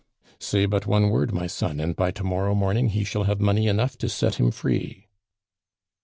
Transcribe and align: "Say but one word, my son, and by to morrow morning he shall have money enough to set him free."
"Say 0.39 0.65
but 0.65 0.87
one 0.87 1.11
word, 1.11 1.31
my 1.31 1.45
son, 1.45 1.79
and 1.79 1.95
by 1.95 2.09
to 2.09 2.23
morrow 2.23 2.55
morning 2.55 2.89
he 2.89 3.03
shall 3.03 3.25
have 3.25 3.39
money 3.39 3.67
enough 3.67 3.99
to 3.99 4.09
set 4.09 4.39
him 4.39 4.49
free." 4.49 5.05